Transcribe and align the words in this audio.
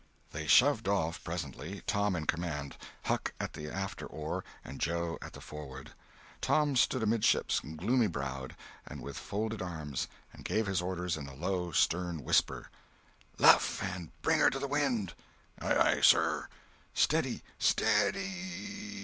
They 0.31 0.47
shoved 0.47 0.87
off, 0.87 1.23
presently, 1.23 1.83
Tom 1.85 2.15
in 2.15 2.25
command, 2.25 2.75
Huck 3.03 3.35
at 3.39 3.53
the 3.53 3.69
after 3.69 4.07
oar 4.07 4.43
and 4.65 4.79
Joe 4.81 5.19
at 5.21 5.33
the 5.33 5.41
forward. 5.41 5.91
Tom 6.41 6.75
stood 6.75 7.03
amidships, 7.03 7.59
gloomy 7.59 8.07
browed, 8.07 8.55
and 8.87 9.03
with 9.03 9.15
folded 9.15 9.61
arms, 9.61 10.07
and 10.33 10.43
gave 10.43 10.65
his 10.65 10.81
orders 10.81 11.17
in 11.17 11.27
a 11.27 11.35
low, 11.35 11.71
stern 11.71 12.23
whisper: 12.23 12.71
"Luff, 13.37 13.83
and 13.83 14.09
bring 14.23 14.39
her 14.39 14.49
to 14.49 14.57
the 14.57 14.65
wind!" 14.67 15.13
"Aye 15.59 15.77
aye, 15.97 16.01
sir!" 16.01 16.47
"Steady, 16.95 17.43
steady 17.59 18.27
y 18.27 18.75
y 18.79 18.89
y!" 18.95 18.97